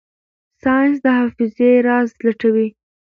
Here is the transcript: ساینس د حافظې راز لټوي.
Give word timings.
ساینس 0.61 0.97
د 1.05 1.05
حافظې 1.17 1.71
راز 1.87 2.09
لټوي. 2.25 2.67